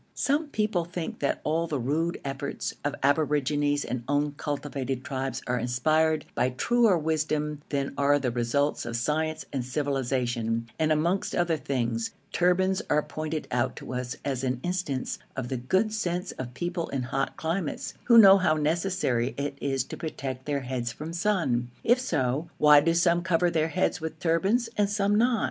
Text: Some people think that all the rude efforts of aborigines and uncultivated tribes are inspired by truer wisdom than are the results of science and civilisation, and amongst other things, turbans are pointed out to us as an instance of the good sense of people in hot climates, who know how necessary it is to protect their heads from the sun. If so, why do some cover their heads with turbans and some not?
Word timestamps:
Some 0.15 0.47
people 0.47 0.83
think 0.83 1.19
that 1.19 1.41
all 1.43 1.67
the 1.67 1.77
rude 1.79 2.19
efforts 2.25 2.73
of 2.83 2.95
aborigines 3.03 3.85
and 3.85 4.03
uncultivated 4.07 5.03
tribes 5.03 5.43
are 5.45 5.59
inspired 5.59 6.25
by 6.33 6.49
truer 6.49 6.97
wisdom 6.97 7.61
than 7.69 7.93
are 7.99 8.17
the 8.17 8.31
results 8.31 8.83
of 8.83 8.95
science 8.95 9.45
and 9.53 9.63
civilisation, 9.63 10.67
and 10.79 10.91
amongst 10.91 11.35
other 11.35 11.55
things, 11.55 12.15
turbans 12.33 12.81
are 12.89 13.03
pointed 13.03 13.47
out 13.51 13.75
to 13.75 13.93
us 13.93 14.15
as 14.25 14.43
an 14.43 14.59
instance 14.63 15.19
of 15.35 15.49
the 15.49 15.57
good 15.57 15.93
sense 15.93 16.31
of 16.31 16.55
people 16.55 16.87
in 16.89 17.03
hot 17.03 17.37
climates, 17.37 17.93
who 18.05 18.17
know 18.17 18.39
how 18.39 18.55
necessary 18.55 19.35
it 19.37 19.55
is 19.61 19.83
to 19.83 19.97
protect 19.97 20.47
their 20.47 20.61
heads 20.61 20.91
from 20.91 21.09
the 21.11 21.17
sun. 21.19 21.69
If 21.83 21.99
so, 21.99 22.49
why 22.57 22.79
do 22.81 22.95
some 22.95 23.21
cover 23.21 23.51
their 23.51 23.67
heads 23.67 24.01
with 24.01 24.17
turbans 24.19 24.67
and 24.75 24.89
some 24.89 25.13
not? 25.13 25.39